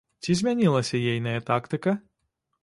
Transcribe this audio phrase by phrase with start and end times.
[0.27, 1.95] Ці змянілася ейная тактыка?